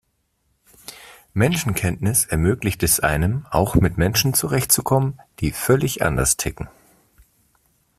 Menschenkenntnis 1.35 2.25
ermöglicht 2.25 2.81
es 2.81 3.01
einem, 3.01 3.45
auch 3.51 3.75
mit 3.75 3.99
Menschen 3.99 4.33
zurecht 4.33 4.71
zu 4.71 4.81
kommen, 4.81 5.19
die 5.41 5.51
völlig 5.51 6.01
anders 6.03 6.37
ticken. 6.37 6.69